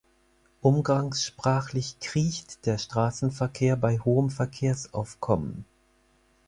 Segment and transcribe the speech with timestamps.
[0.61, 5.63] Umgangssprachlich kriecht der Straßenverkehr bei hohem Verkehrsaufkommen.